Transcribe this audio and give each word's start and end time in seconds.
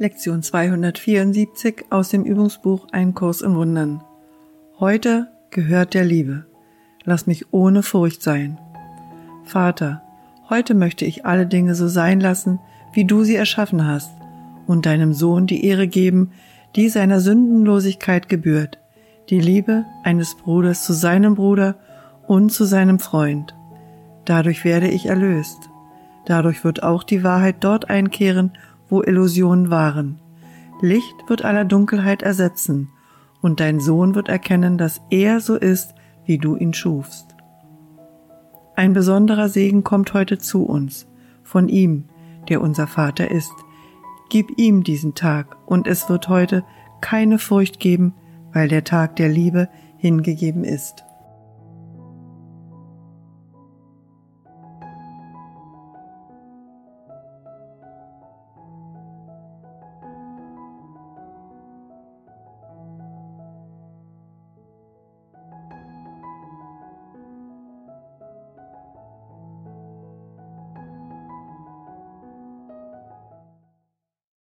Lektion 0.00 0.42
274 0.42 1.84
aus 1.90 2.08
dem 2.08 2.24
Übungsbuch 2.24 2.86
Ein 2.90 3.12
Kurs 3.12 3.42
in 3.42 3.54
Wundern. 3.54 4.02
Heute 4.78 5.28
gehört 5.50 5.92
der 5.92 6.06
Liebe. 6.06 6.46
Lass 7.04 7.26
mich 7.26 7.52
ohne 7.52 7.82
Furcht 7.82 8.22
sein. 8.22 8.58
Vater, 9.44 10.00
heute 10.48 10.72
möchte 10.72 11.04
ich 11.04 11.26
alle 11.26 11.46
Dinge 11.46 11.74
so 11.74 11.86
sein 11.86 12.18
lassen, 12.18 12.60
wie 12.94 13.04
du 13.04 13.24
sie 13.24 13.34
erschaffen 13.34 13.86
hast, 13.86 14.10
und 14.66 14.86
deinem 14.86 15.12
Sohn 15.12 15.46
die 15.46 15.66
Ehre 15.66 15.86
geben, 15.86 16.32
die 16.76 16.88
seiner 16.88 17.20
Sündenlosigkeit 17.20 18.30
gebührt, 18.30 18.78
die 19.28 19.40
Liebe 19.40 19.84
eines 20.02 20.34
Bruders 20.34 20.82
zu 20.82 20.94
seinem 20.94 21.34
Bruder 21.34 21.76
und 22.26 22.52
zu 22.52 22.64
seinem 22.64 23.00
Freund. 23.00 23.54
Dadurch 24.24 24.64
werde 24.64 24.88
ich 24.88 25.04
erlöst. 25.04 25.68
Dadurch 26.24 26.64
wird 26.64 26.82
auch 26.82 27.02
die 27.02 27.22
Wahrheit 27.22 27.56
dort 27.60 27.90
einkehren, 27.90 28.52
wo 28.90 29.02
Illusionen 29.02 29.70
waren. 29.70 30.20
Licht 30.82 31.14
wird 31.28 31.44
aller 31.44 31.64
Dunkelheit 31.64 32.22
ersetzen, 32.22 32.88
und 33.42 33.60
dein 33.60 33.80
Sohn 33.80 34.14
wird 34.14 34.28
erkennen, 34.28 34.76
dass 34.76 35.00
er 35.08 35.40
so 35.40 35.56
ist, 35.56 35.94
wie 36.26 36.38
du 36.38 36.56
ihn 36.56 36.74
schufst. 36.74 37.34
Ein 38.76 38.92
besonderer 38.92 39.48
Segen 39.48 39.84
kommt 39.84 40.14
heute 40.14 40.38
zu 40.38 40.64
uns, 40.64 41.06
von 41.42 41.68
ihm, 41.68 42.04
der 42.48 42.60
unser 42.60 42.86
Vater 42.86 43.30
ist. 43.30 43.52
Gib 44.28 44.58
ihm 44.58 44.84
diesen 44.84 45.14
Tag, 45.14 45.56
und 45.66 45.86
es 45.86 46.08
wird 46.08 46.28
heute 46.28 46.64
keine 47.00 47.38
Furcht 47.38 47.80
geben, 47.80 48.14
weil 48.52 48.68
der 48.68 48.84
Tag 48.84 49.16
der 49.16 49.28
Liebe 49.28 49.68
hingegeben 49.96 50.64
ist. 50.64 51.04